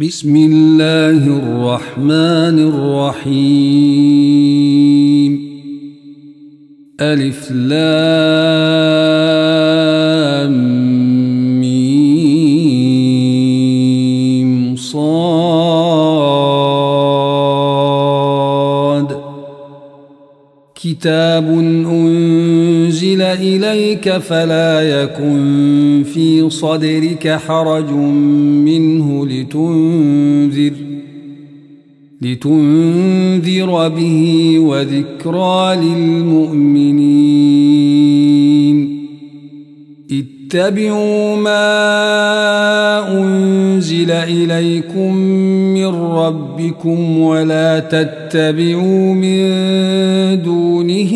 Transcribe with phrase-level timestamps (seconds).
[0.00, 2.58] بسم الله الرحمن
[3.20, 3.90] الرحيم.
[7.00, 7.90] ألف لام
[11.60, 12.36] ميم
[14.76, 15.60] صاد.
[20.74, 21.48] كتاب
[21.90, 27.90] أنزل إليك فلا يكن في صدرك حرج
[29.00, 30.72] منه لتنذر
[32.22, 37.00] لتنذر به وذكرى للمؤمنين
[40.12, 41.70] اتبعوا ما
[43.22, 45.14] أنزل إليكم
[45.74, 49.50] من ربكم ولا تتبعوا من
[50.42, 51.10] دونه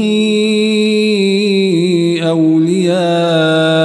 [2.28, 3.84] أولياء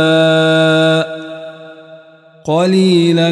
[2.50, 3.32] قليلا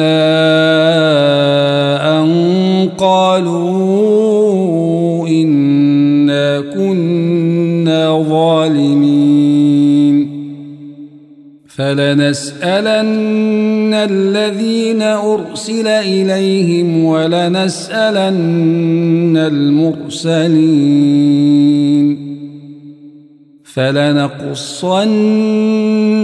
[0.00, 2.28] إلا أن
[2.98, 3.68] قالوا
[5.28, 10.16] إنا كنا ظالمين.
[11.68, 18.16] فلنسألن الذين أرسل إليهم ولنسألن
[19.36, 21.25] المرسلين.
[23.76, 24.96] فلنقصن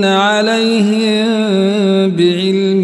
[0.05, 1.27] عليهم
[2.11, 2.83] بعلم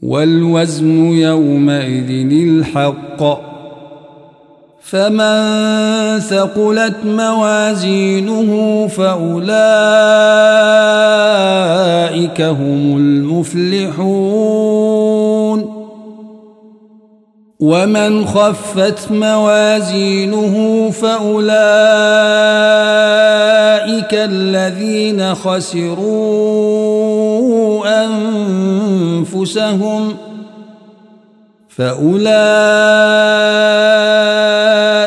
[0.02, 3.45] والوزن يومئذ الحق.
[4.96, 8.52] فمن ثقلت موازينه
[8.88, 9.62] فأولئك
[12.42, 14.26] هم المفلحون
[17.60, 21.54] ومن خفت موازينه فأولئك
[24.14, 26.06] الذين خسروا
[29.26, 30.16] أنفسهم
[31.70, 33.56] فأولئك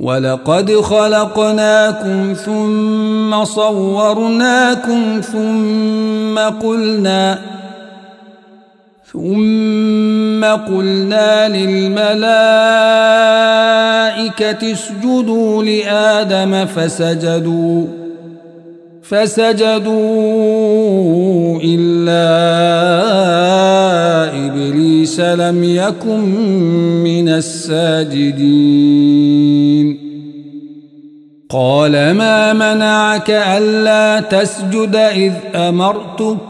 [0.00, 7.38] ولقد خلقناكم ثم صورناكم ثم قلنا
[9.12, 12.22] ثم قلنا للملائكة
[14.72, 17.86] اسجدوا لآدم فسجدوا
[19.10, 19.90] فسجدوا
[21.64, 22.30] إلا
[24.46, 26.20] إبليس لم يكن
[27.04, 28.50] من الساجدين.
[31.50, 36.49] قال ما منعك ألا تسجد إذ أمرتك؟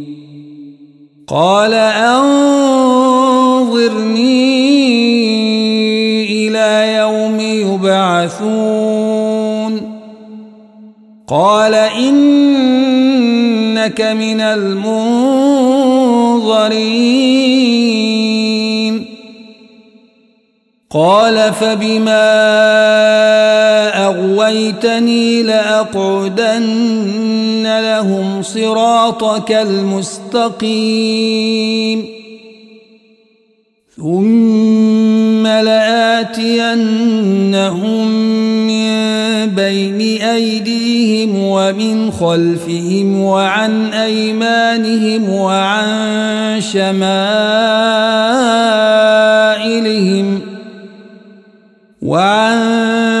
[1.31, 2.27] قال أنظرني
[6.47, 8.51] إلى يوم يبعثون.
[11.27, 12.81] قال إنك
[14.01, 15.21] من المنظرين.
[20.91, 22.51] قال فبما
[24.07, 26.91] أغويتني لأقعدن
[27.79, 31.01] لهم صراطك المستقيم.
[33.97, 36.81] ثم لآتينهم
[38.67, 38.91] من
[39.45, 47.21] بين أيديهم ومن خلفهم وعن أيمانهم وعن شمائلهم
[52.01, 53.20] وعن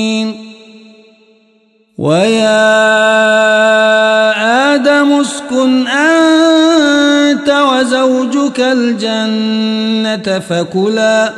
[2.01, 2.65] ويا
[4.73, 11.33] آدم اسكن أنت وزوجك الجنة فكلا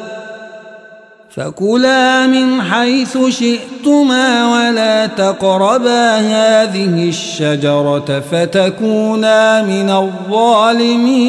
[1.36, 11.24] فكلا من حيث شئتما ولا تقربا هذه الشجرة فتكونا من الظالمين.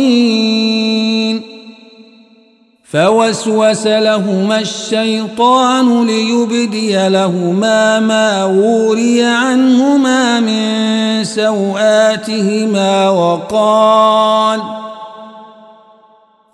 [2.95, 14.84] فوسوس لهما الشيطان ليبدي لهما ما وري عنهما من سوآتهما وقال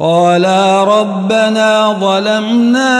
[0.00, 2.94] قالا ربنا ظلمنا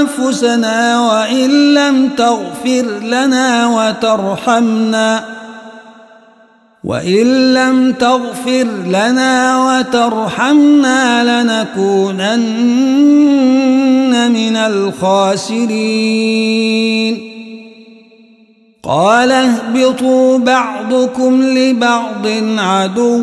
[0.00, 5.24] أنفسنا وإن لم تغفر لنا وترحمنا
[6.84, 12.32] وإن لم تغفر لنا وترحمنا لنكونن
[14.32, 15.74] من الخاسرين.
[18.82, 22.26] قال اهبطوا بعضكم لبعض
[22.58, 23.22] عدو.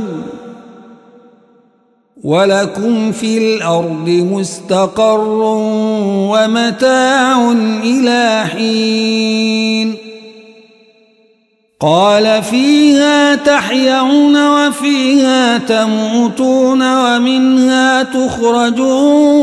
[2.23, 5.27] ولكم في الأرض مستقر
[6.31, 7.51] ومتاع
[7.83, 9.95] إلى حين
[11.79, 19.41] قال فيها تحيون وفيها تموتون ومنها تخرجون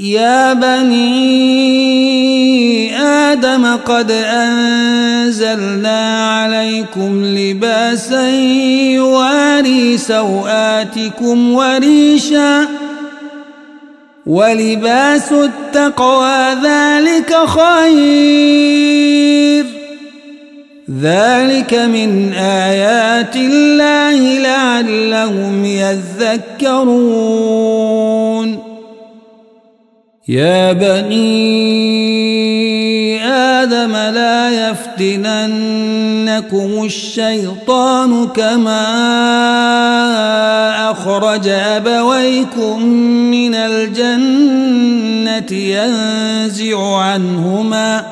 [0.00, 2.33] يا بني
[3.04, 6.00] آدم قد أنزلنا
[6.34, 8.30] عليكم لباسا
[8.94, 12.66] يواري سوآتكم وريشا
[14.26, 18.84] ولباس التقوى ذلك خير.
[21.00, 27.34] ذلك من آيات الله لعلهم يذكرون.
[30.28, 32.53] يا بني
[33.74, 38.84] آدم لا يفتننكم الشيطان كما
[40.90, 42.82] أخرج أبويكم
[43.30, 48.04] من الجنة ينزع عنهما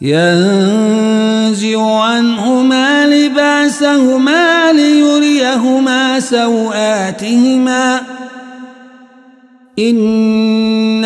[0.00, 8.00] ينزع عنهما لباسهما ليريهما سوآتهما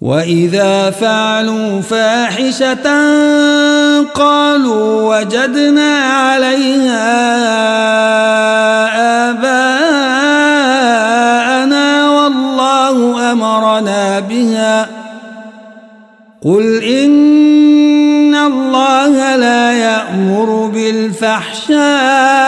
[0.00, 2.86] وإذا فعلوا فاحشة
[4.14, 7.08] قالوا وجدنا عليها
[9.30, 10.10] آباءنا
[12.10, 14.88] والله أمرنا بها.
[16.44, 22.47] قل إن الله لا يأمر بالفحشاء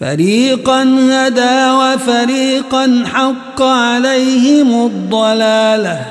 [0.00, 6.06] فريقا هدى وفريقا حق عليهم الضلاله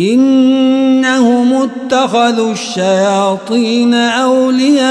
[0.00, 4.86] إنهم اتخذوا الشياطين أولياء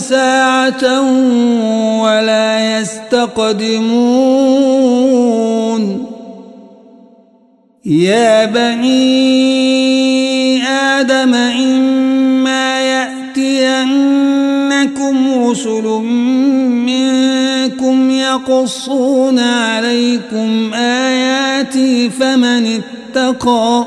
[0.00, 1.00] ساعة
[2.02, 4.30] ولا يستقدمون.
[7.86, 9.40] يا بني
[10.62, 12.80] آدم إما
[13.36, 14.24] يأتينكم
[15.48, 15.84] رسل
[16.86, 22.80] منكم يقصون عليكم آياتي فمن
[23.16, 23.86] اتقى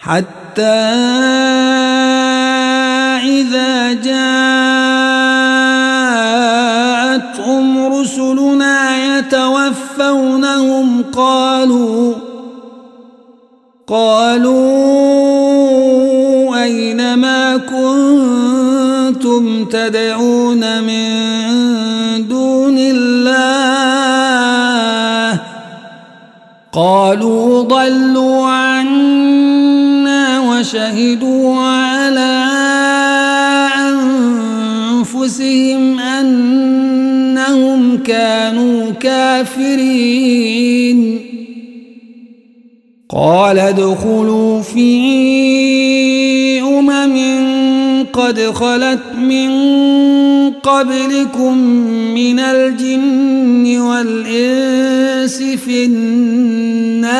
[0.00, 0.62] حتى
[3.24, 4.40] إذا جاءتهم
[8.00, 12.14] رسلنا يتوفونهم قالوا
[13.88, 14.60] قالوا
[16.62, 18.94] أين ما كنتم
[19.64, 21.08] تدعون من
[22.28, 24.10] دون الله؟
[26.72, 28.29] قالوا ضلوا
[30.90, 32.46] عنا وشهدوا على
[34.98, 41.00] أنفسهم أنهم كانوا كافرين.
[43.10, 44.90] قال ادخلوا في
[46.60, 49.50] أمم قد خلت من
[50.50, 51.58] قبلكم
[52.14, 57.10] من الجن والإنس في النار.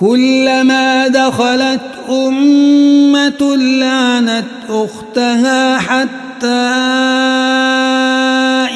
[0.00, 1.80] كلما دخلت
[2.10, 6.46] أمة لعنت أختها حتى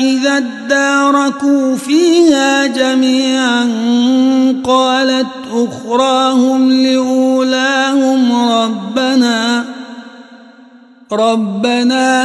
[0.01, 3.65] إذا اداركوا فيها جميعا
[4.65, 9.65] قالت أخراهم لأولاهم ربنا
[11.13, 12.25] ربنا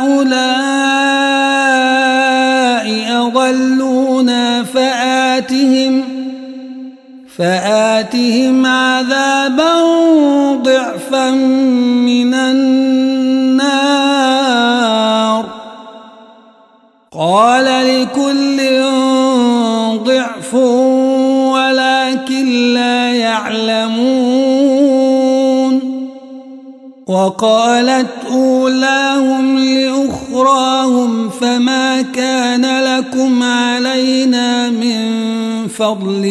[0.00, 0.99] هؤلاء
[7.40, 9.72] فآتهم عذابا
[10.62, 13.30] ضعفا من النار.
[17.12, 18.58] قال لكل
[20.04, 20.54] ضعف
[21.54, 24.60] ولكن لا يعلمون.
[27.06, 35.29] وقالت أولاهم لأخراهم فما كان لكم علينا من
[35.80, 36.24] فضل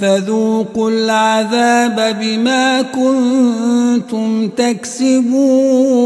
[0.00, 5.96] فذوقوا العذاب بما كنتم تكسبون.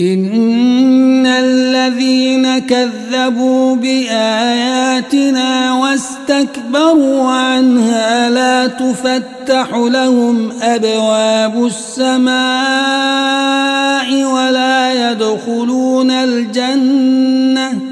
[0.00, 12.32] إن الذين كذبوا بآياتنا واستكبروا عنها لا تفتح لهم أبواب السماء
[14.24, 17.91] ولا يدخلون الجنة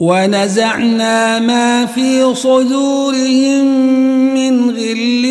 [0.00, 3.66] ونزعنا ما في صدورهم
[4.34, 5.26] من غل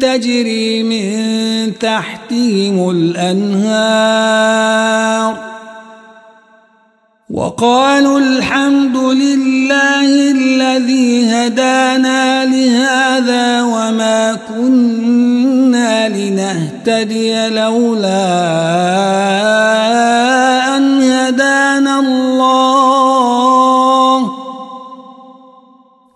[0.00, 4.28] تجري من تحتهم الأنهار.
[7.30, 18.28] وقالوا الحمد لله الذي هدانا لهذا وما كنا لنهتدي لولا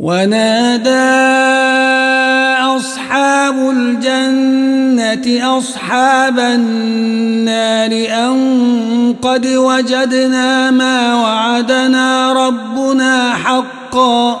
[0.00, 0.90] ونادى
[2.76, 14.40] أصحاب الجنة أصحاب النار أن قد وجدنا ما وعدنا ربنا حقا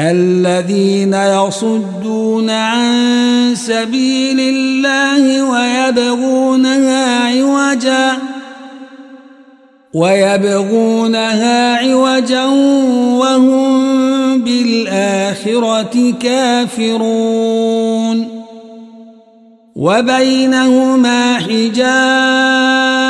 [0.00, 2.90] الذين يصدون عن
[3.54, 8.18] سبيل الله ويبغونها عوجا
[9.94, 12.44] ويبغونها عوجا
[13.20, 18.00] وهم بالآخرة كافرون.
[19.76, 23.09] وبينهما حجاب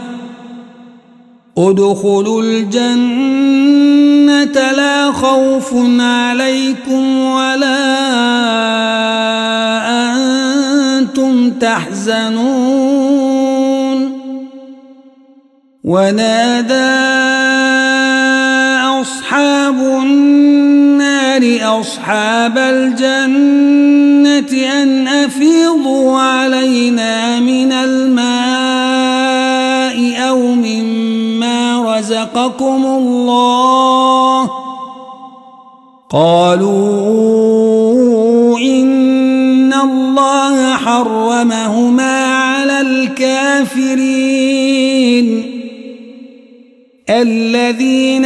[1.57, 3.41] ادخلوا الجنة
[4.71, 7.77] لا خوف عليكم ولا
[10.99, 13.11] أنتم تحزنون.
[15.83, 17.01] ونادى
[19.01, 20.00] أصحاب
[21.41, 24.51] النار أصحاب الجنة
[24.81, 28.21] أن أفيضوا علينا من الماء
[30.29, 34.49] أو مما رزقكم الله.
[36.09, 36.69] قالوا
[38.59, 44.01] إن الله حرمهما على الكافرين.
[47.09, 48.25] الذين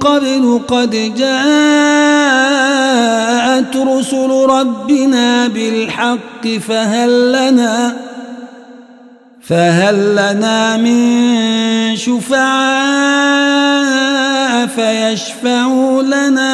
[0.00, 1.30] قبل قد جاءت
[3.76, 7.96] رسل ربنا بالحق فهل لنا
[9.42, 13.40] فهل لنا من شفعاء
[14.66, 16.50] فيشفعوا لنا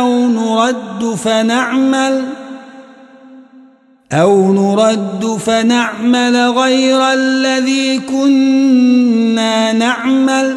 [0.00, 2.24] أو نرد فنعمل
[4.12, 10.56] أو نرد فنعمل غير الذي كنا نعمل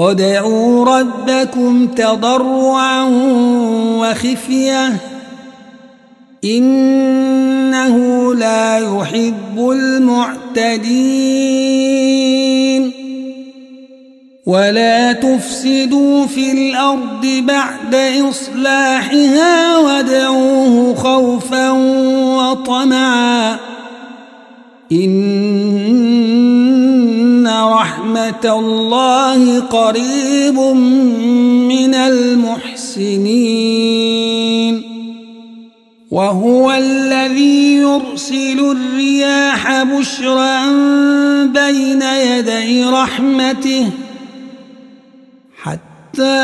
[0.00, 3.04] ادعوا ربكم تضرعا
[3.98, 4.96] وخفية
[6.44, 7.96] إنه
[8.34, 11.20] لا يحب المعتدين
[14.46, 17.94] ولا تفسدوا في الأرض بعد
[18.28, 21.70] إصلاحها وادعوه خوفا
[22.36, 23.58] وطمعا
[27.70, 30.58] رحمة الله قريب
[31.70, 33.60] من المحسنين.
[36.10, 40.66] وهو الذي يرسل الرياح بشرا
[41.44, 43.90] بين يدي رحمته
[45.62, 46.40] حتى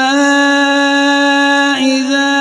[1.82, 2.32] إذا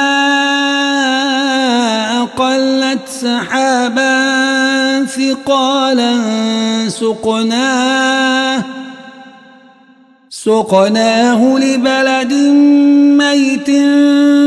[2.22, 4.55] أقلت سحابا
[5.16, 6.14] ثقالا
[6.90, 8.64] سقناه
[10.30, 12.34] سقناه لبلد
[13.18, 13.70] ميت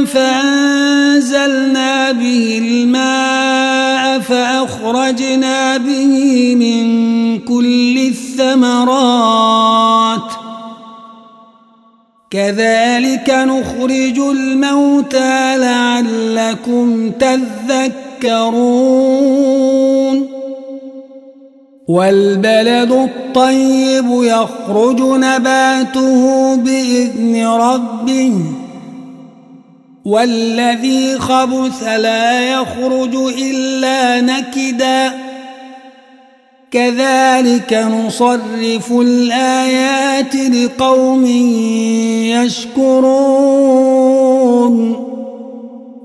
[0.08, 9.18] فأنزلنا به الماء فأخرجنا به من كل الثمرات.
[12.30, 18.38] كذلك نخرج الموتى لعلكم تذكرون.
[21.88, 28.32] والبلد الطيب يخرج نباته بإذن ربه.
[30.04, 35.12] والذي خبث لا يخرج إلا نكدا.
[36.70, 41.26] كذلك نصرف الآيات لقوم
[42.46, 45.07] يشكرون.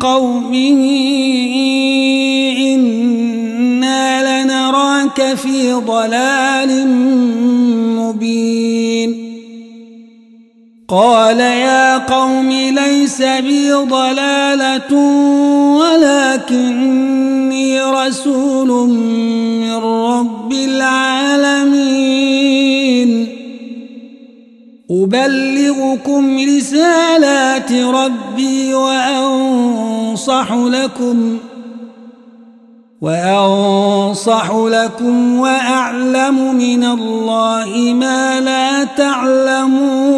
[0.00, 0.80] قومه
[2.74, 6.88] إنا لنراك في ضلال
[7.96, 9.28] مبين.
[10.88, 14.94] قال يا قوم ليس بي ضلالة
[15.78, 22.27] ولكني رسول من رب العالمين.
[24.90, 31.38] أبلغكم رسالات ربي وأنصح لكم
[33.00, 40.08] وأنصح لكم وأعلم من الله ما لا تعلمون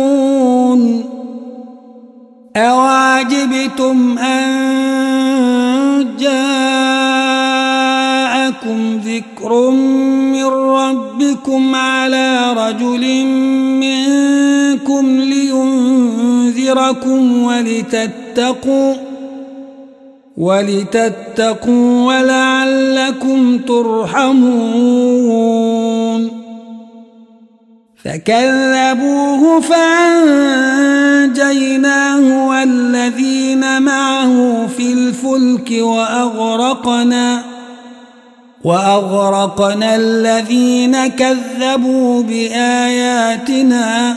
[2.56, 4.50] أواجبتم أن
[6.18, 7.40] جاءكم
[8.96, 13.24] ذكر من ربكم على رجل
[14.80, 16.82] منكم لينذركم
[17.42, 18.94] ولتتقوا
[20.36, 24.70] ولتتقوا ولعلكم ترحمون
[28.04, 31.28] فكذبوه فأنجيناه
[32.48, 37.42] والذين معه في الفلك وأغرقنا
[38.64, 44.16] وأغرقنا الذين كذبوا بآياتنا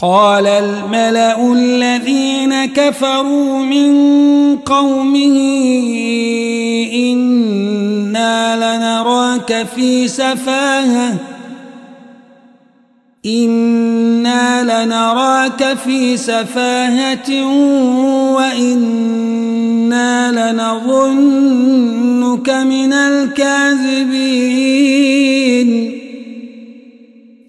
[0.00, 3.92] قال الملأ الذين كفروا من
[4.56, 5.36] قومه
[6.94, 11.14] إنا لنراك في سفاهة
[13.26, 17.44] إنا لنراك في سفاهة
[18.32, 19.42] وإنا
[20.52, 24.40] لنظنك من الكاذبين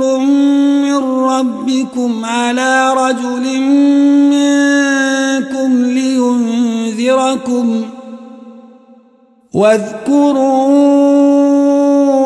[0.00, 0.18] ذكر
[0.82, 3.60] من ربكم على رجل
[4.32, 7.66] منكم لينذركم.
[9.54, 10.72] واذكروا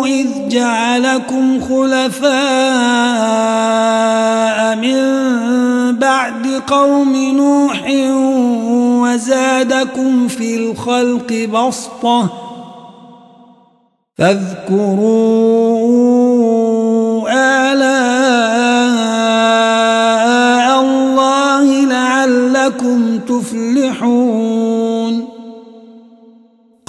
[0.07, 2.35] إذ جعلكم خلفاء
[4.77, 4.99] من
[5.99, 7.83] بعد قوم نوح
[9.03, 12.29] وزادكم في الخلق بسطة.
[14.19, 15.64] فاذكروا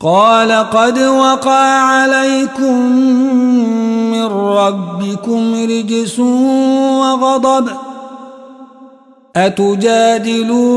[0.00, 2.92] قال قد وقع عليكم
[4.12, 7.68] من ربكم رجس وغضب
[9.36, 10.70] أتجادلونني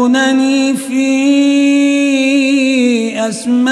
[0.73, 1.11] في
[3.29, 3.71] أسماء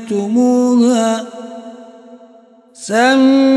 [0.00, 1.24] سميتموها
[2.74, 3.50] سميتموها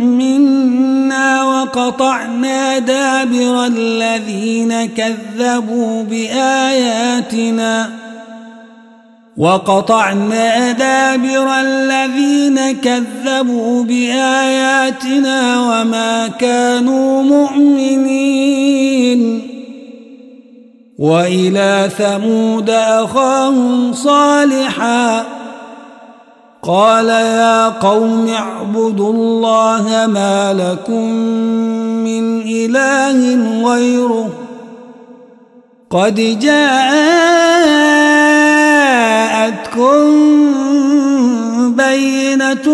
[0.03, 8.06] منا وقطعنا دابر الذين كذبوا بآياتنا.
[9.39, 19.43] وقطعنا دابر الذين كذبوا بآياتنا وما كانوا مؤمنين.
[20.99, 25.25] وإلى ثمود أخاهم صالحا.
[26.63, 31.13] قال يا قوم اعبدوا الله ما لكم
[32.05, 33.37] من إله
[33.73, 34.46] غيره.
[35.91, 36.87] قد جاءتكم
[41.77, 42.69] بينة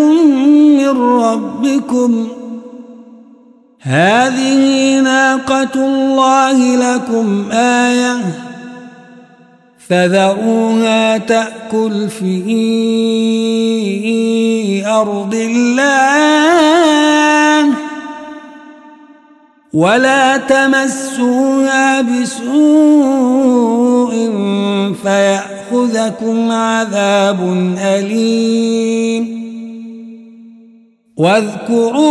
[0.79, 2.29] من ربكم.
[3.81, 8.16] هذه ناقة الله لكم آية
[9.88, 12.33] فذروها تأكل في
[14.87, 16.62] أرض الله.
[19.74, 22.52] ولا تمسوها بسوء
[25.02, 29.42] فيأخذكم عذاب أليم
[31.16, 32.02] واذكروا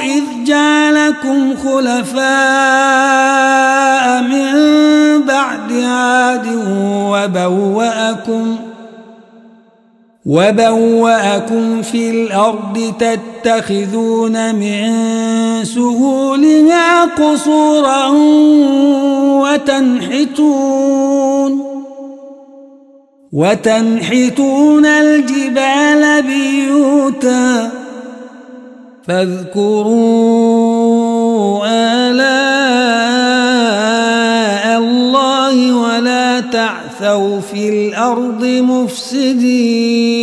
[0.00, 2.22] إذ جعلكم خلفاء
[4.22, 4.52] من
[5.22, 6.46] بعد عاد
[7.12, 8.67] وبوأكم
[10.28, 14.94] وبوأكم في الأرض تتخذون من
[15.64, 18.08] سهولها قصورا
[19.42, 20.88] وتنحتون
[23.32, 27.70] وتنحتون الجبال بيوتا
[29.08, 30.48] فاذكروا
[31.66, 32.68] آلاء
[34.78, 40.17] الله ولا تعثوا في الأرض مفسدين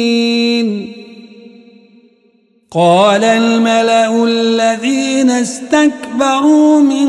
[2.76, 7.08] قال الملأ الذين استكبروا من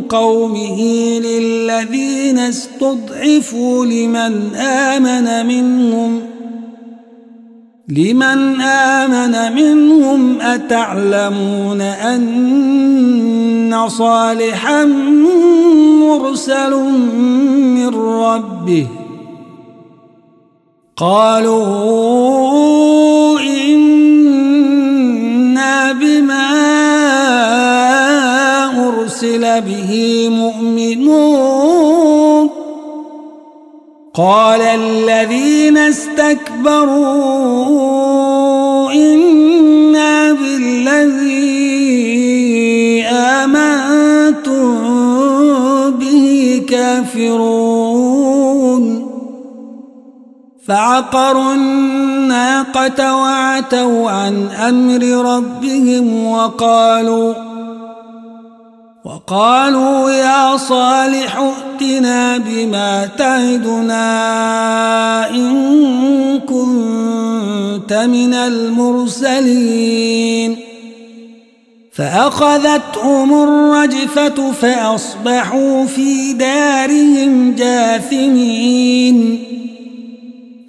[0.00, 0.80] قومه
[1.18, 6.20] للذين استضعفوا لمن آمن منهم
[7.88, 14.84] لمن آمن منهم أتعلمون أن صالحا
[16.00, 16.74] مرسل
[17.74, 18.86] من ربه
[20.96, 22.89] قالوا
[29.60, 31.80] به مؤمنون.
[34.14, 37.00] قال الذين استكبروا
[38.92, 41.60] إنا بالذي
[43.06, 44.80] آمنتم
[45.90, 47.80] به كافرون.
[50.66, 55.02] فعقروا الناقة وعتوا عن أمر
[55.34, 57.49] ربهم وقالوا
[59.10, 64.10] وقالوا يا صالح ائتنا بما تعدنا
[65.30, 69.90] إن كنت من المرسلين.
[71.92, 79.44] فأخذتهم الرجفة فأصبحوا في دارهم جاثمين.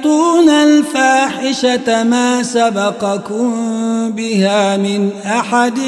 [0.00, 3.52] أتأتون الفاحشة ما سبقكم
[4.16, 5.78] بها من أحد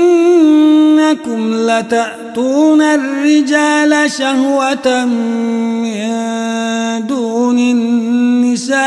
[1.53, 6.07] لتأتون الرجال شهوة من
[7.07, 8.77] دون النساء.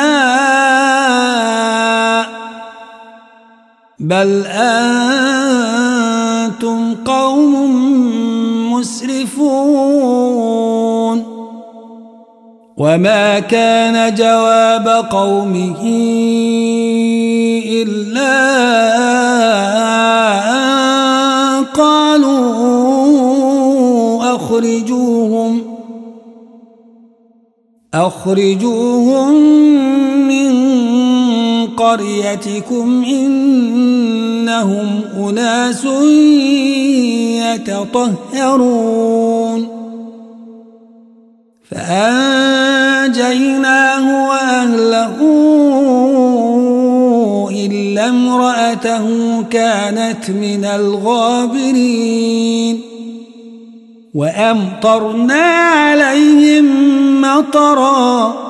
[3.98, 4.94] بل أنتم
[7.04, 7.54] قوم
[8.80, 10.20] مسرفون
[12.76, 15.82] وما كان جواب قومه
[17.82, 18.36] إلا
[20.48, 22.40] أن قالوا
[24.36, 25.62] أخرجوهم
[27.94, 29.34] أخرجوهم
[31.66, 35.84] قريتكم إنهم أناس
[38.40, 39.68] يتطهرون
[41.70, 43.26] فأنجيناه
[44.28, 45.16] وأهله
[47.66, 49.06] إلا امرأته
[49.42, 52.11] كانت من الغابرين
[54.14, 56.66] وأمطرنا عليهم
[57.20, 58.49] مطرًا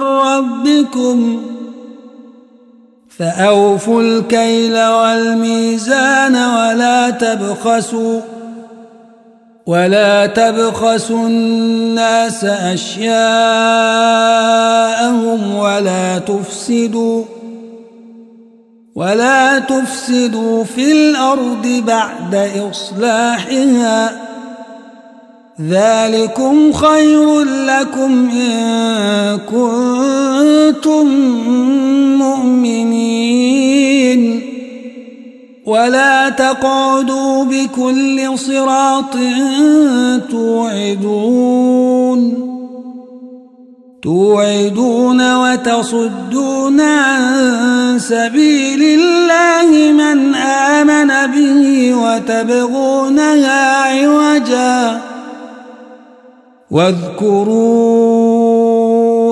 [0.00, 1.42] من ربكم
[3.18, 8.20] فأوفوا الكيل والميزان ولا تبخسوا
[9.66, 13.14] ولا تبخسوا الناس أشياءهم
[15.54, 17.24] ولا تفسدوا
[18.94, 22.34] ولا تفسدوا في الأرض بعد
[22.70, 24.29] إصلاحها
[25.68, 31.06] ذلكم خير لكم إن كنتم
[32.18, 33.40] مؤمنين.
[35.66, 39.16] ولا تقعدوا بكل صراط
[40.30, 41.70] توعدون.
[44.02, 55.09] توعدون وتصدون عن سبيل الله من آمن به وتبغونها عوجاً.
[56.70, 58.30] واذكروا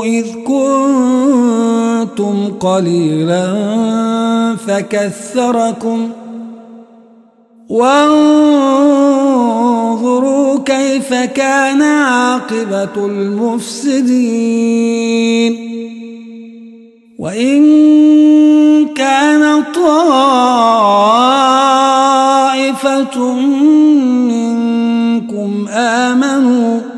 [0.04, 1.78] إذ كنتم
[2.60, 3.54] قليلا
[4.66, 6.10] فكثركم
[7.68, 8.98] وانظروا
[10.64, 14.48] كيف كان عاقبة المفسدين
[17.18, 17.64] وإن
[18.94, 20.12] كان طائفة
[24.28, 26.97] منكم آمنوا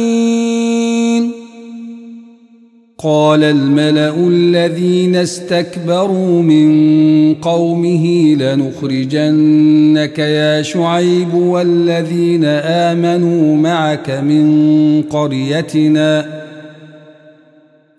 [3.03, 16.41] قال الملأ الذين استكبروا من قومه لنخرجنك يا شعيب والذين آمنوا معك من قريتنا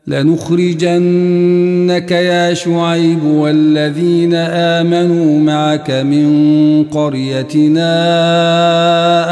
[0.07, 1.41] لنخرجنك
[2.11, 7.85] يا شعيب والذين آمنوا معك من قريتنا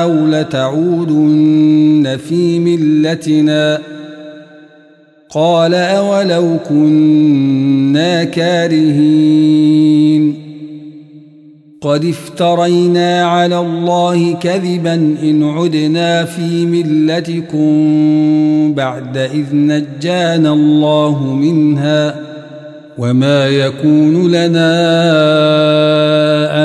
[0.02, 3.89] أو لتعودن في ملتنا
[5.30, 9.70] قال أولو كنا كارهين
[11.80, 17.70] قد افترينا على الله كذبا إن عدنا في ملتكم
[18.74, 22.14] بعد إذ نجانا الله منها
[22.98, 24.70] وما يكون لنا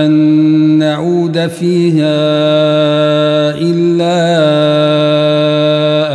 [0.05, 0.11] أن
[0.79, 2.15] نعود فيها
[3.57, 4.15] إلا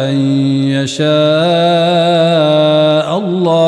[0.09, 0.15] أن
[0.69, 1.90] يشاء.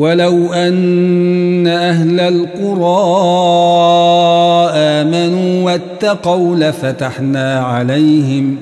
[0.00, 3.10] ولو ان أهل القرى
[4.74, 8.56] امنوا واتقوا لفتحنا عليهم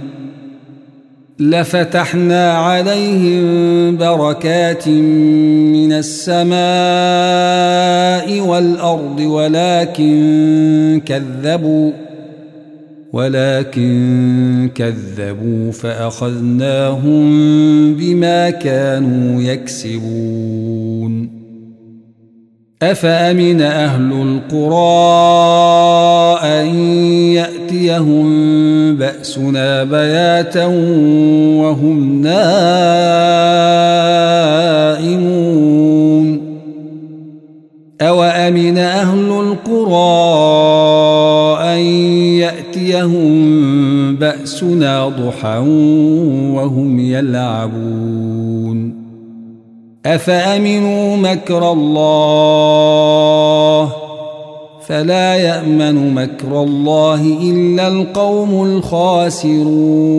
[1.39, 6.59] لفتحنا عليهم بركات من السماء
[8.41, 11.93] والارض ولكن كذبوا
[13.19, 17.25] ولكن كذبوا فأخذناهم
[17.95, 21.39] بما كانوا يكسبون.
[22.83, 24.79] أفأمن أهل القرى
[26.43, 26.67] أن
[27.35, 28.27] يأتيهم
[28.97, 30.67] بأسنا بياتا
[31.57, 32.79] وهم نائمون؟
[38.01, 38.38] اوامن
[44.63, 45.59] باسنا ضحى
[46.55, 48.95] وهم يلعبون.
[50.07, 53.09] أفأمنوا مكر الله؟
[54.87, 60.19] فلا يأمن مكر الله إلا القوم الخاسرون.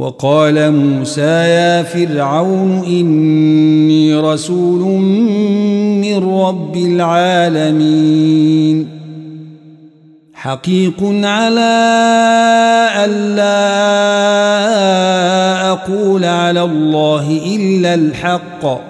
[0.00, 4.80] وقال موسى يا فرعون إني رسول
[6.00, 8.08] من رب العالمين.
[10.34, 11.76] حقيق على
[13.04, 13.60] الا
[15.72, 18.89] أقول على الله إلا الحق.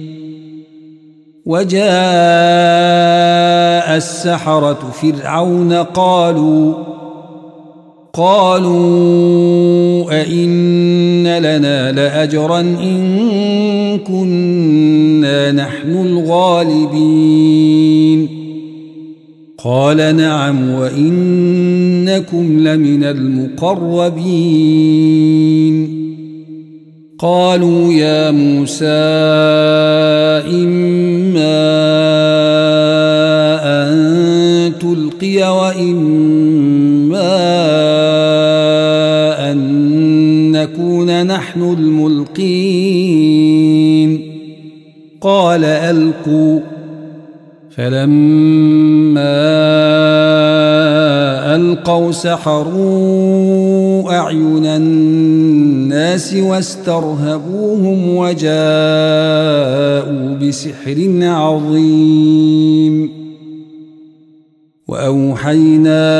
[1.51, 1.81] وجاء
[3.97, 6.73] السحرة فرعون قالوا
[8.13, 8.71] قالوا
[10.21, 17.21] أئن لنا لأجرا إن كنا نحن الغالبين.
[19.63, 24.21] قال نعم وإنكم لمن المقربين.
[27.21, 28.85] قالوا يا موسى
[30.49, 31.61] إما
[33.63, 37.37] أن تلقي وإما
[39.51, 39.57] أن
[40.51, 42.41] نكون نحن الملقين.
[45.21, 46.59] قال ألقوا.
[47.77, 49.41] فلما
[51.55, 55.40] ألقوا سحروا أعين الناس
[56.35, 58.51] واسترهبوهم وجاءوا
[60.35, 63.21] بسحر عظيم.
[64.87, 66.11] وأوحينا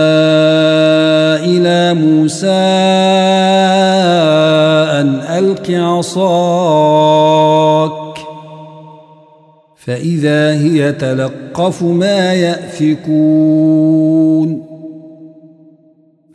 [1.44, 2.48] إلى موسى
[5.02, 7.12] أن ألق عصاك
[9.86, 13.92] فإذا هي تلقف ما يأفكون.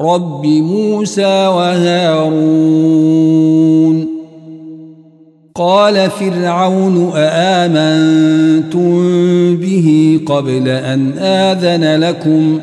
[0.00, 3.00] رب موسى وهارون
[5.54, 8.90] قال فرعون أآمنتم
[9.56, 12.60] به قبل أن آذن لكم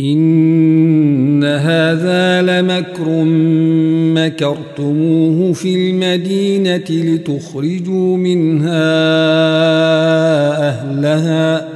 [0.00, 3.24] إن هذا لمكر
[4.14, 8.86] مكرتموه في المدينة لتخرجوا منها
[10.68, 11.75] أهلها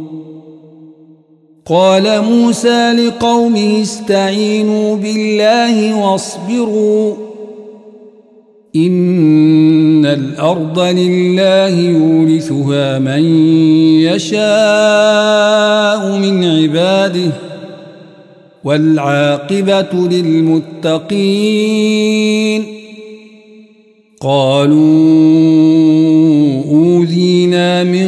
[1.65, 7.15] قال موسى لقومه استعينوا بالله واصبروا
[8.75, 13.23] إن الأرض لله يورثها من
[14.01, 14.41] يشاء
[16.17, 17.31] من عباده
[18.63, 20.07] والعاقبة
[20.91, 21.61] للمتقين
[24.21, 24.81] قالوا
[26.71, 28.07] أوذينا من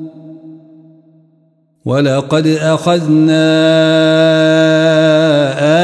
[1.85, 3.51] ولقد أخذنا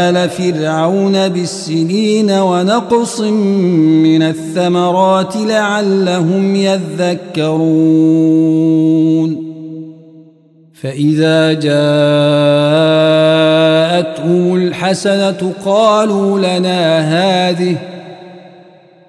[0.09, 7.87] آل فرعون بالسنين ونقص من الثمرات لعلهم يذكرون.
[10.81, 11.75] فإذا جاءتهم
[14.55, 17.77] الحسنة قالوا لنا هذه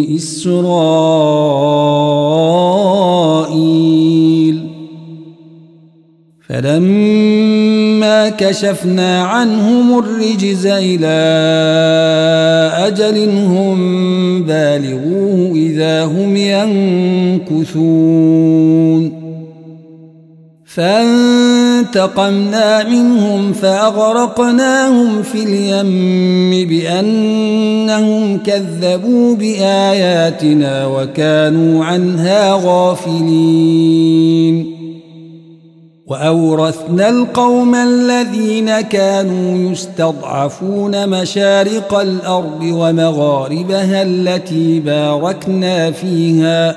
[0.00, 0.60] بني إسرائيل.
[6.48, 11.06] فلما كشفنا عنهم الرجز إلى
[12.86, 13.78] أجل هم
[14.42, 16.36] بالغوه إذا هم
[17.46, 18.10] ينكثون.
[21.94, 33.90] فانتقمنا منهم فأغرقناهم في اليم بأنهم كذبوا بآياتنا وكانوا عنها غافلين.
[36.06, 46.76] وأورثنا القوم الذين كانوا يستضعفون مشارق الأرض ومغاربها التي باركنا فيها.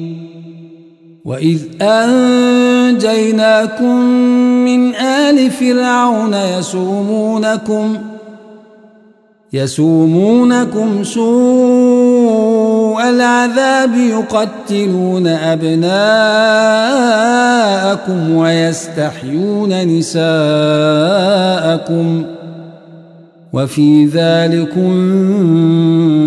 [1.25, 3.15] وإذ أنجيناكم
[4.65, 7.97] من آل فرعون يسومونكم
[9.53, 12.41] يسومونكم سوء
[13.09, 15.91] العذاب يقتلون أبناءكم
[18.35, 20.23] ويستحيون نساءكم
[23.53, 24.91] وفي ذلكم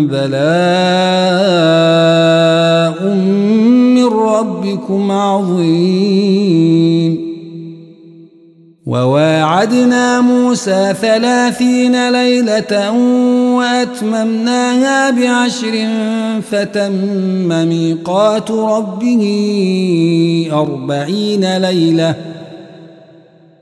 [0.07, 1.55] بلاء
[4.05, 6.65] من ربكم عظيم.
[8.85, 12.91] وواعدنا موسى ثلاثين ليلة
[13.57, 15.87] وأتممناها بعشر
[16.51, 19.23] فتم ميقات ربه
[20.51, 22.34] أربعين ليلة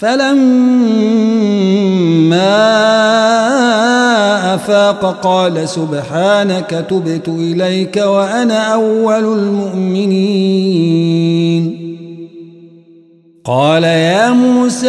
[0.00, 1.60] فلما
[4.54, 10.60] أفاق قال سبحانك تبت إليك وأنا أول المؤمنين.
[13.44, 14.88] قال يا موسى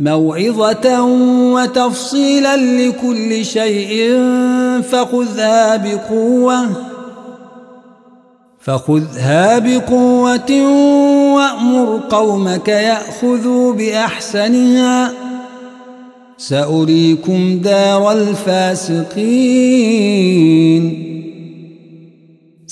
[0.00, 1.02] موعظة
[1.54, 4.18] وتفصيلا لكل شيء
[4.82, 6.68] فخذها بقوة
[8.60, 10.52] فخذها بقوة
[11.34, 15.12] وأمر قومك يأخذوا بأحسنها.
[16.38, 19.10] سأريكم دار الفاسقين.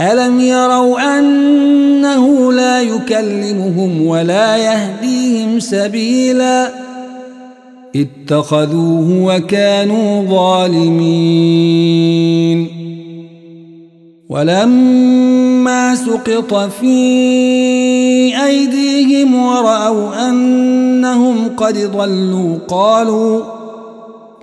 [0.00, 6.70] ألم يروا أنه لا يكلمهم ولا يهديهم سبيلا
[7.96, 11.80] اتخذوه وكانوا ظالمين
[14.28, 16.96] ولما سقط في
[18.46, 23.59] أيديهم ورأوا أنهم قد ضلوا قالوا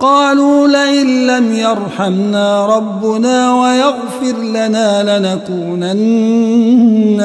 [0.00, 5.98] قالوا لئن لم يرحمنا ربنا ويغفر لنا لنكونن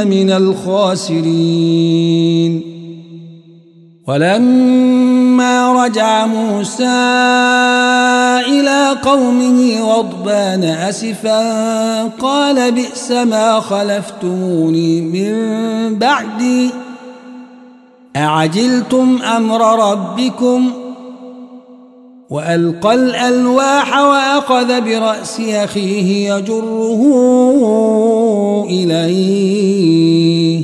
[0.07, 1.73] من الخاسرين.
[4.07, 6.83] ولما رجع موسى
[8.47, 15.33] إلى قومه غضبان أسفا قال بئس ما خلفتموني من
[15.99, 16.69] بعدي.
[18.15, 20.82] أعجلتم أمر ربكم؟
[22.33, 27.01] وألقى الألواح وأخذ برأس أخيه يجره
[28.69, 30.63] إليه.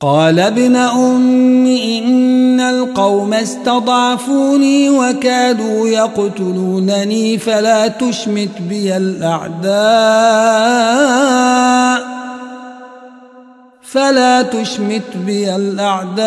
[0.00, 9.72] قال ابن أم إن القوم استضعفوني وكادوا يقتلونني فلا تشمت بي الأعداء.
[13.92, 16.22] فلا تشمت بي الأعداء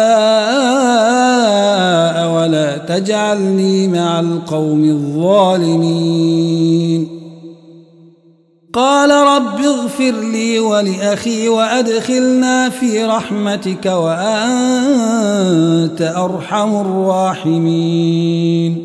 [2.31, 7.07] ولا تجعلني مع القوم الظالمين.
[8.73, 18.84] قال رب اغفر لي ولأخي وأدخلنا في رحمتك وأنت أرحم الراحمين.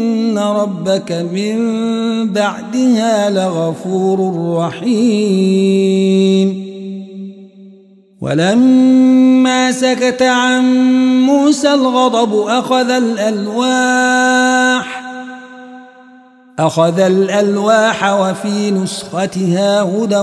[0.41, 1.57] ربك من
[2.33, 6.01] بعدها لغفور رحيم.
[8.21, 10.63] ولما سكت عن
[11.25, 14.31] موسى الغضب أخذ الألواح
[16.59, 20.19] أخذ الألواح وفي نسختها هدى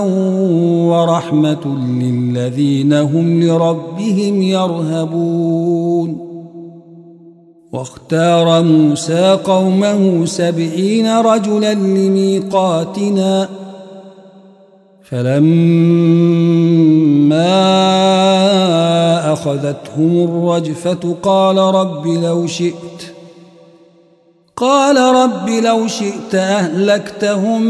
[0.87, 6.28] ورحمة للذين هم لربهم يرهبون.
[7.71, 13.49] واختار موسى قومه سبعين رجلا لميقاتنا.
[15.09, 15.33] فلما
[19.33, 23.18] أخذتهم الرجفة قال رب لو شئت
[24.59, 27.61] قال رب لو شئت أهلكتهم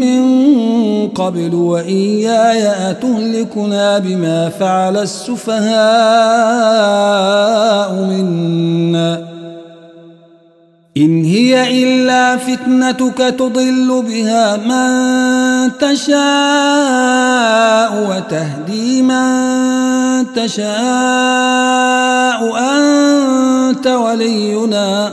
[0.00, 5.62] من قبل وإياي أتهلكنا بما فعل السفهاء
[7.92, 9.26] منا.
[10.96, 16.16] إن هي إلا فتنتك تضل بها من تشاء
[18.10, 20.76] وتهدي من تشاء.
[22.58, 25.12] أنت ولينا.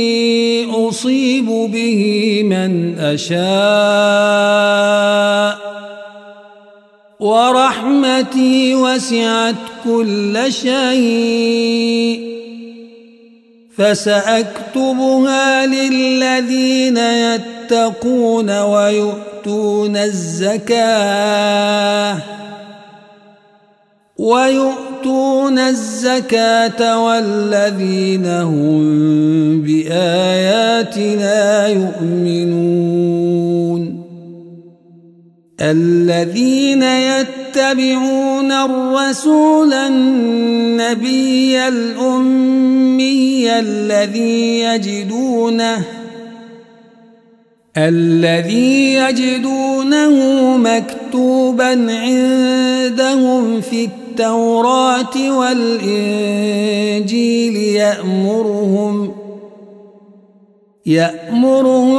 [1.01, 3.41] أصيب به من أشاء.
[7.19, 12.31] ورحمتي وسعت كل شيء.
[13.77, 20.87] فسأكتبها للذين يتقون ويؤتون الزكاة.
[24.17, 24.90] ويؤتون
[25.59, 32.81] الزكاة والذين هم بآياتنا يؤمنون.
[35.61, 45.85] الذين يتبعون الرسول النبي الأمي الذي يجدونه
[47.77, 50.11] الذي يجدونه
[50.57, 56.35] مكتوبا عندهم في التوراة والإنجيل
[57.55, 59.11] يأمرهم
[60.85, 61.95] يأمرهم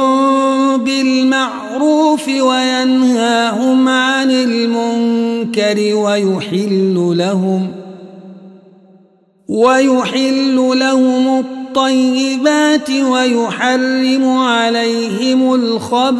[0.83, 7.71] بالمعروف وينهاهم عن المنكر ويحل لهم
[9.47, 16.11] ويحل لهم الطيبات ويحرم عليهم الخبائث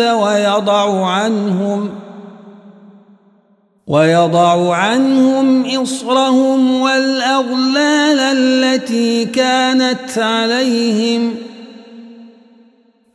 [0.00, 2.01] ويضع عنهم ۖ
[3.92, 11.34] ويضع عنهم إصرهم والأغلال التي كانت عليهم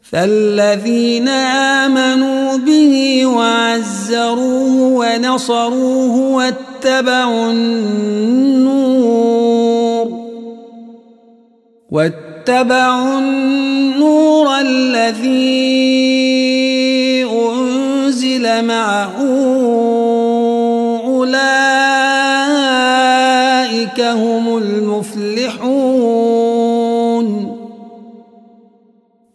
[0.01, 1.27] فالذين
[1.87, 8.87] آمنوا به وعزروه ونصروه واتبعوا النور
[11.91, 15.87] واتبعوا النور الذي
[17.23, 19.76] أنزل معه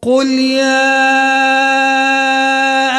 [0.03, 1.07] قل يا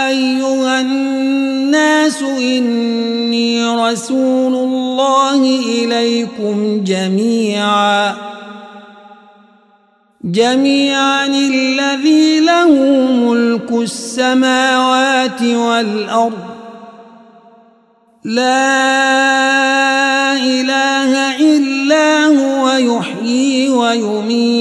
[0.07, 8.15] أيها الناس إني رسول الله إليكم جميعا
[10.23, 12.71] جميعا الذي له
[13.11, 16.53] ملك السماوات والأرض
[18.23, 18.73] لا
[20.33, 24.52] إله إلا هو يحيي ويميت.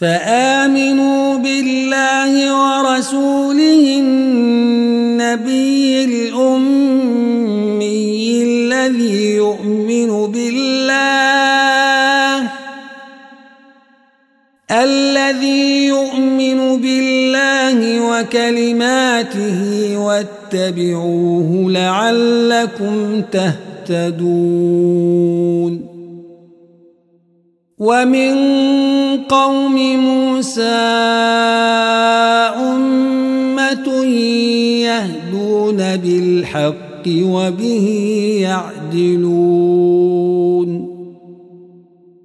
[0.00, 6.92] فآمنوا بالله ورسوله النبي الأمي
[8.42, 10.90] الذي يؤمن بالله
[14.70, 25.10] الذي يؤمن بالله وكلماته واتبعوه لعلكم تهتدون.
[27.80, 28.32] ومن
[29.24, 30.62] قوم موسى
[32.60, 33.88] أمة
[34.84, 37.86] يهدون بالحق وبه
[38.92, 40.70] يعدلون.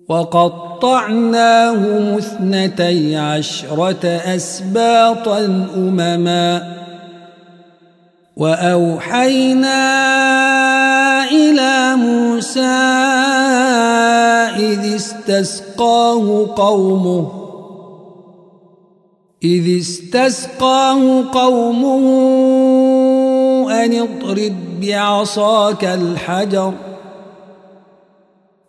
[0.09, 6.75] وقطعناهم اثنتي عشرة أسباطا أمماً.
[8.37, 9.81] وأوحينا
[11.31, 12.59] إلى موسى
[14.59, 14.95] إذ
[15.30, 17.32] استسقاه قومه.
[19.43, 22.05] إذ استسقاه قومه
[23.86, 26.73] أن اضرب بعصاك الحجر.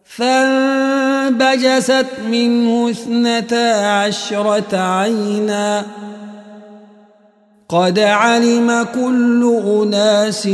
[0.05, 5.87] فانبجست منه اثنتا عشرة عيناً.
[7.69, 10.47] قد علم كل أناس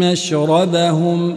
[0.00, 1.36] مشربهم.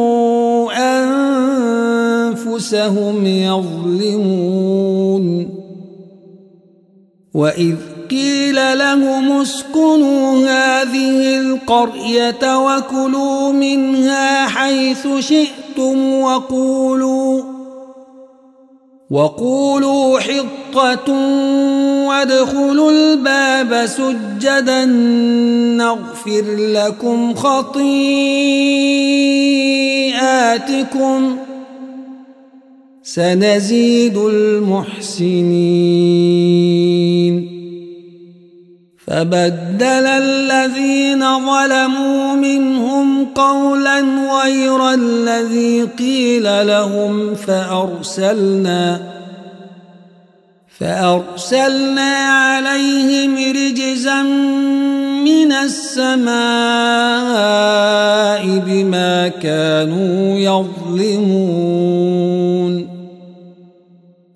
[2.51, 4.41] أنفسهم يظلمون.
[7.33, 7.75] وإذ
[8.09, 17.41] قيل لهم اسكنوا هذه القرية وكلوا منها حيث شئتم وقولوا
[19.11, 21.13] وقولوا حطة
[22.07, 24.85] وادخلوا الباب سجدا
[25.75, 27.91] نغفر لكم خطيئاتكم.
[33.03, 35.61] سنزيد المحسنين.
[39.07, 43.99] فبدل الذين ظلموا منهم قولا
[44.43, 49.01] غير الذي قيل لهم فأرسلنا
[50.79, 54.21] فأرسلنا عليهم رجزا
[55.23, 56.31] من السماء
[58.67, 61.81] بما كانوا يظلمون.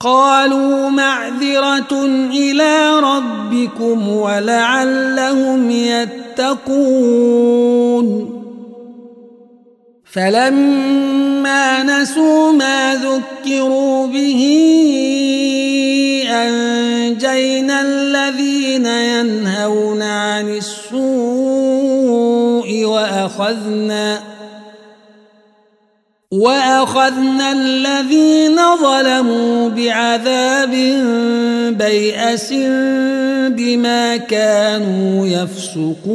[0.00, 7.18] قالوا معذرة إلى ربكم ولعلهم يتقون.
[10.12, 14.44] فلما نسوا ما ذكروا به
[16.30, 20.98] أنجينا الذين ينهون عن السوء
[22.84, 24.27] وأخذنا
[26.32, 30.70] وأخذنا الذين ظلموا بعذاب
[31.78, 32.52] بيأس
[33.56, 36.08] بما كانوا يفسقون.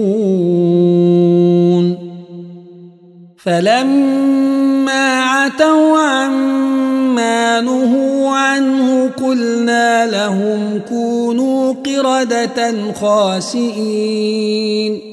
[3.37, 15.12] فلما عتوا عما نهوا عنه قلنا لهم كونوا قردة خاسئين.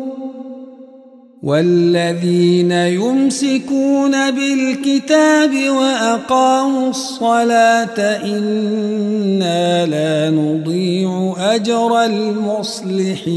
[1.43, 13.31] والذين يمسكون بالكتاب وأقاموا الصلاة إنا لا نضيع أجر المصلحين.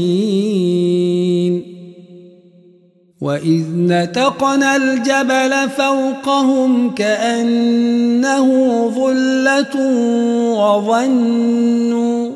[3.21, 8.47] وإذ نتقنا الجبل فوقهم كأنه
[8.89, 9.75] ظلة
[10.53, 12.31] وظنوا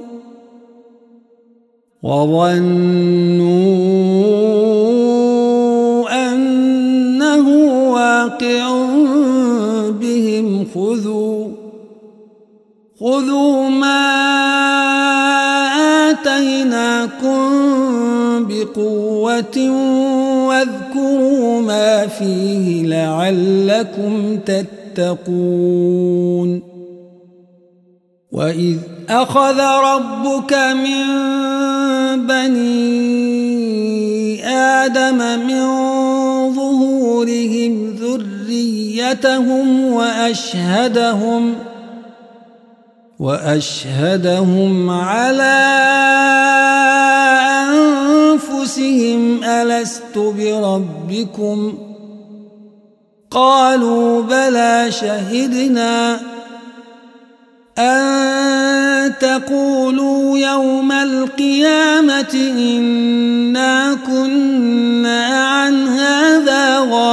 [2.04, 3.80] وظنوا
[8.40, 8.72] واقع
[9.90, 11.48] بهم خذوا
[13.00, 14.00] خذوا ما
[16.10, 17.50] آتيناكم
[18.48, 19.70] بقوة
[20.48, 26.00] واذكروا ما فيه لعلكم تتقون.
[28.32, 28.78] وإذ
[29.10, 31.06] أخذ ربك من
[32.28, 33.20] بني
[34.48, 35.18] آدم
[35.48, 35.90] من
[37.20, 41.56] ظهورهم ذريتهم وأشهدهم
[43.20, 45.60] وأشهدهم على
[47.70, 51.78] أنفسهم ألست بربكم؟
[53.32, 56.20] قالوا بلى شهدنا
[57.78, 67.09] أن تقولوا يوم القيامة إنا كنا عن هذا غافلين.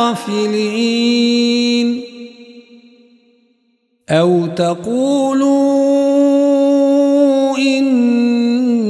[4.10, 5.56] أو تقولوا
[7.58, 8.86] إنما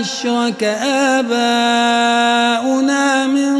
[0.00, 0.64] أشرك
[1.14, 2.06] آباؤنا
[3.26, 3.54] من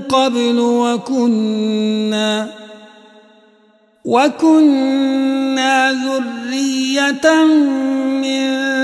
[0.00, 2.48] قبل وكنا
[4.04, 7.44] وكنا ذرية
[8.22, 8.83] من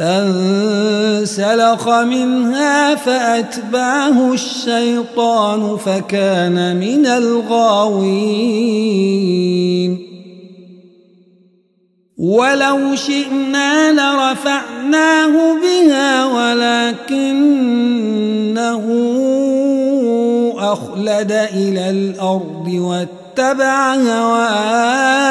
[0.00, 8.40] فانسلخ منها فأتبعه الشيطان فكان من الغاوين.
[12.18, 17.24] ولو شئنا لرفعناه بها ولكنه
[20.58, 25.30] أخلد إلى الأرض واتبع هواه.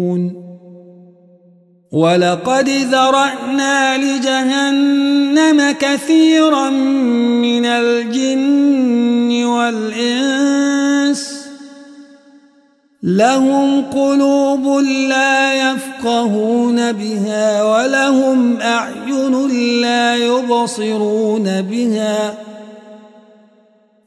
[1.91, 11.41] ولقد ذرأنا لجهنم كثيرا من الجن والإنس
[13.03, 14.67] لهم قلوب
[15.09, 19.47] لا يفقهون بها ولهم أعين
[19.81, 22.50] لا يبصرون بها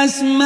[0.00, 0.40] الأسماء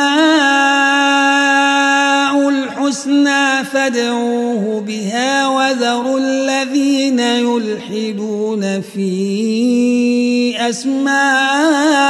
[2.48, 12.04] الحسنى فادعوه بها وذروا الذين يلحدون في أسمائه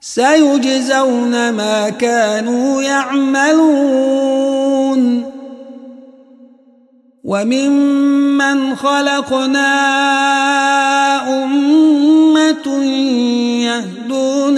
[0.00, 4.28] سيجزون ما كانوا يعملون
[7.24, 9.68] وممن خلقنا
[11.44, 12.66] أمة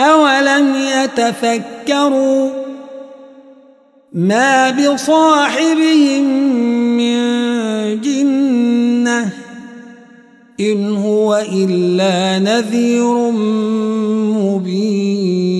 [0.00, 2.50] أولم يتفكروا
[4.12, 6.24] ما بصاحبهم
[6.96, 7.20] من
[8.00, 9.32] جنة
[10.60, 13.30] إن هو إلا نذير
[14.40, 15.59] مبين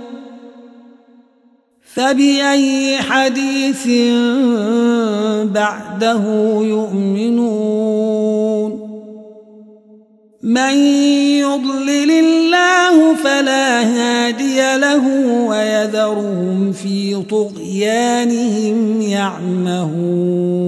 [1.95, 3.87] فبأي حديث
[5.51, 6.23] بعده
[6.61, 8.11] يؤمنون؟
[10.43, 10.73] من
[11.39, 15.07] يضلل الله فلا هادي له
[15.47, 20.61] ويذرهم في طغيانهم يعمهون.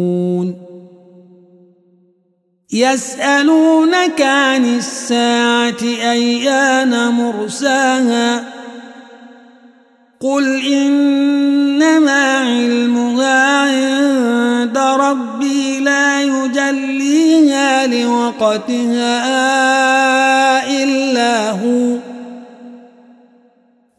[2.73, 8.52] يسألونك عن الساعة أيان مرساها؟
[10.23, 19.13] قل إنما علمها عند ربي لا يجليها لوقتها
[20.83, 21.97] إلا هو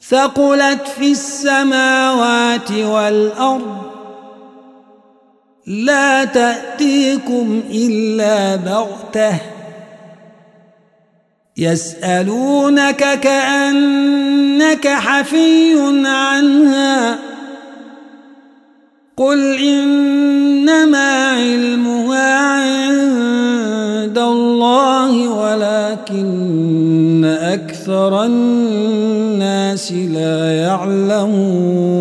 [0.09, 3.85] ثقلت في السماوات والأرض
[5.67, 9.54] لا تأتيكم إلا بغته
[11.59, 15.75] يسألونك كأنك حفي
[16.07, 17.19] عنها.
[19.17, 31.95] قل إنما علمها عند الله ولكن أكثر الناس لا يعلمون.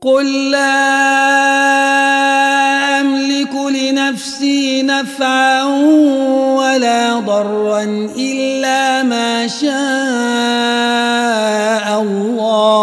[0.00, 1.00] قل لا
[4.10, 5.64] نفسي نفعا
[6.80, 9.70] ولا ضرا إلا ما شاء
[12.02, 12.80] الله.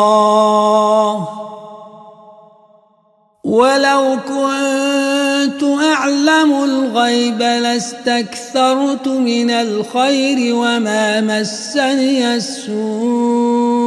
[3.44, 13.86] ولو كنت أعلم الغيب لاستكثرت من الخير وما مسني السوء.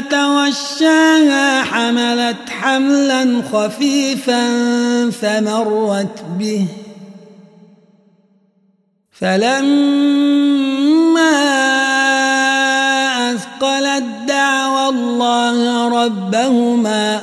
[0.00, 4.48] توشاها حملت حملا خفيفا
[5.10, 6.66] فمرت به.
[9.20, 9.76] فلما
[13.34, 17.22] أثقلت دعوى الله ربهما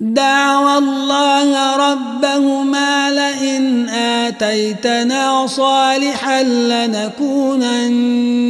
[0.00, 8.49] دعوى الله ربهما لئن آتيتنا صالحا لنكونن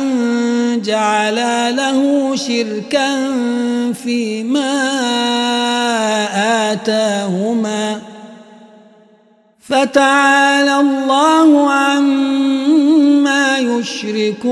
[0.76, 3.32] جعلا له شركا
[3.92, 4.72] فيما
[6.72, 8.00] آتاهما.
[9.60, 14.50] فتعالى الله عما يشركون.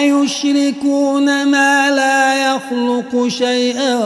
[0.00, 4.04] أيشركون ما لا يخلق شيئا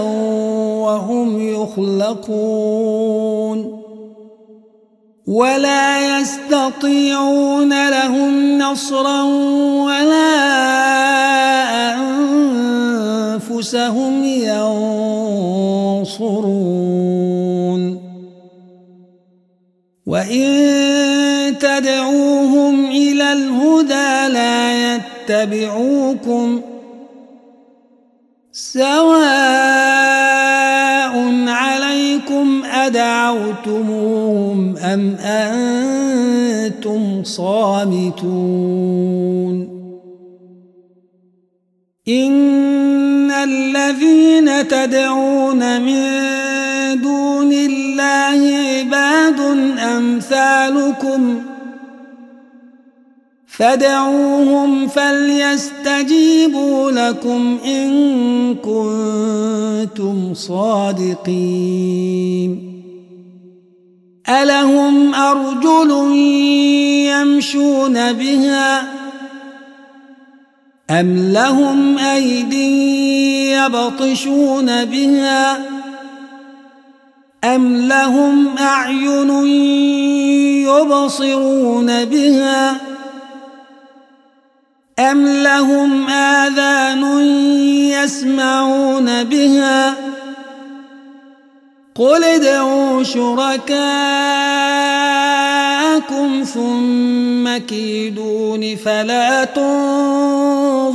[0.84, 3.04] وهم يخلقون
[5.26, 9.22] ولا يستطيعون لهم نصرا
[9.88, 10.34] ولا
[13.44, 14.94] أنفسهم ينصرون.
[20.06, 21.03] وإن
[25.24, 26.60] يتبعوكم
[28.52, 28.94] سواء
[31.48, 38.14] عليكم أدعوتموهم أم أنتم صامتون
[42.08, 46.04] إن الذين تدعون من
[47.02, 49.40] دون الله عباد
[49.78, 51.43] أمثالكم
[53.56, 61.14] فدعوهم فليستجيبوا لكم إن كنتم صادقين.
[64.28, 65.90] ألهم أرجل
[67.06, 68.88] يمشون بها
[70.90, 75.64] أم لهم أيدي يبطشون بها
[77.44, 79.30] أم لهم أعين
[80.66, 82.93] يبصرون بها
[84.98, 87.02] أم لهم آذان
[87.90, 89.94] يسمعون بها
[91.94, 93.74] قل ادعوا شركاءكم
[96.44, 100.94] ثم كيدون فلا تنظرون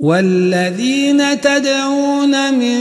[0.00, 2.78] والذين تدعون من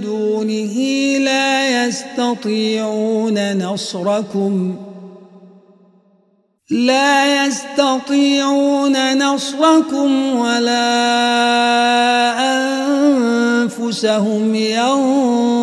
[0.00, 0.74] دونه
[1.18, 4.76] لا يستطيعون نصركم.
[6.70, 10.92] لا يستطيعون نصركم ولا
[13.62, 15.62] أنفسهم ينصرون.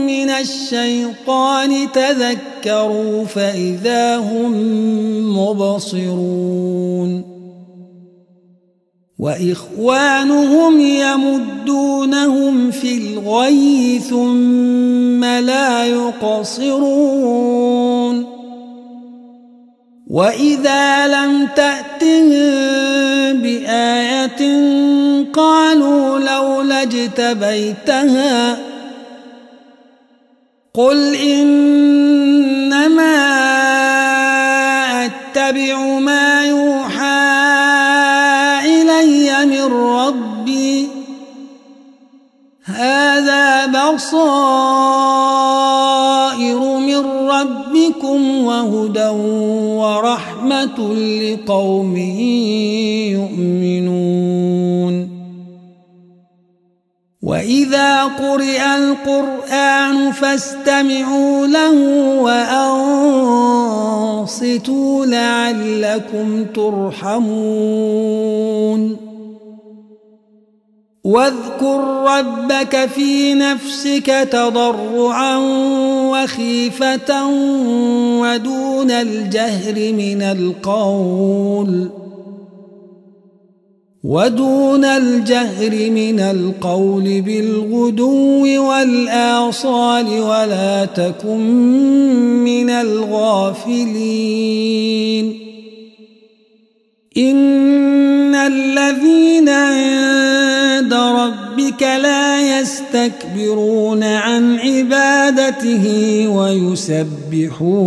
[0.07, 4.53] من الشيطان تذكروا فإذا هم
[5.37, 7.35] مبصرون.
[9.19, 17.94] وإخوانهم يمدونهم في الغي ثم لا يقصرون.
[20.09, 22.39] وإذا لم تأتهم
[23.41, 24.41] بآية
[25.33, 28.57] قالوا لولا اجتبيتها
[30.73, 32.65] قل إنما
[35.05, 37.25] أتبع ما يوحى
[38.65, 40.89] إلي من ربي
[42.65, 44.74] هذا بصائر
[48.65, 49.09] وهدى
[49.77, 51.97] ورحمة لقوم
[53.17, 54.95] يؤمنون.
[57.23, 61.77] وإذا قرئ القرآن فاستمعوا له
[64.21, 67.95] وأنصتوا لعلكم ترحمون.
[71.05, 75.37] واذكر ربك في نفسك تضرعا
[76.11, 77.27] وخيفة
[78.21, 81.89] ودون الجهر من القول.
[84.03, 91.39] ودون الجهر من القول بالغدو والآصال ولا تكن
[92.43, 93.85] من الغافلين.
[97.17, 99.49] إن الذين
[101.75, 105.85] ربك لا يستكبرون عن عبادته
[106.27, 107.85] ويسبحونه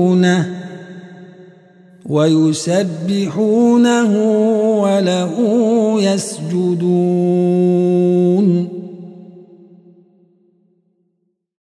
[2.07, 3.53] ويسبحونه
[4.83, 5.33] وله
[6.03, 7.59] يسجدون.